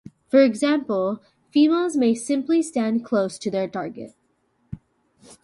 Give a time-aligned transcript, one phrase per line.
[0.29, 1.21] For example,
[1.51, 4.15] females may simply stand close to their target.